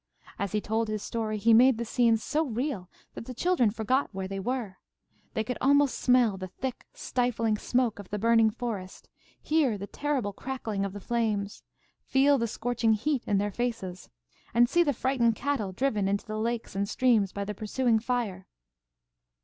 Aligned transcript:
As 0.39 0.53
he 0.53 0.61
told 0.61 0.87
his 0.87 1.03
story, 1.03 1.37
he 1.37 1.53
made 1.53 1.77
the 1.77 1.85
scenes 1.85 2.23
so 2.23 2.43
real 2.47 2.89
that 3.13 3.25
the 3.27 3.35
children 3.35 3.69
forgot 3.69 4.09
where 4.11 4.27
they 4.27 4.39
were. 4.39 4.77
They 5.35 5.43
could 5.43 5.59
almost 5.61 5.99
smell 5.99 6.37
the 6.37 6.47
thick, 6.47 6.87
stifling 6.91 7.55
smoke 7.55 7.99
of 7.99 8.09
the 8.09 8.17
burning 8.17 8.49
forest, 8.49 9.09
hear 9.39 9.77
the 9.77 9.85
terrible 9.85 10.33
crackling 10.33 10.83
of 10.85 10.93
the 10.93 10.99
flames, 11.01 11.61
feel 12.03 12.39
the 12.39 12.47
scorching 12.47 12.93
heat 12.93 13.23
in 13.27 13.37
their 13.37 13.51
faces, 13.51 14.09
and 14.55 14.67
see 14.67 14.81
the 14.81 14.91
frightened 14.91 15.35
cattle 15.35 15.71
driven 15.71 16.07
into 16.07 16.25
the 16.25 16.39
lakes 16.39 16.75
and 16.75 16.89
streams 16.89 17.31
by 17.31 17.45
the 17.45 17.53
pursuing 17.53 17.99
fire. 17.99 18.47